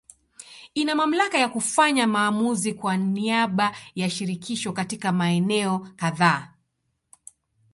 Ina 0.75 0.95
mamlaka 0.95 1.37
ya 1.37 1.49
kufanya 1.49 2.07
maamuzi 2.07 2.73
kwa 2.73 2.97
niaba 2.97 3.75
ya 3.95 4.09
Shirikisho 4.09 4.73
katika 4.73 5.11
maeneo 5.11 5.79
kadhaa. 5.79 6.53